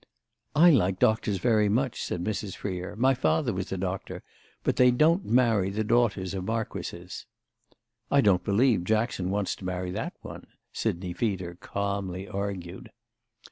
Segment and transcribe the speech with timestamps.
[0.55, 2.55] "I like doctors very much," said Mrs.
[2.55, 4.23] Freer; "my father was a doctor.
[4.63, 7.27] But they don't marry the daughters of marquises."
[8.09, 12.91] "I don't believe Jackson wants to marry that one," Sidney Feeder calmly argued.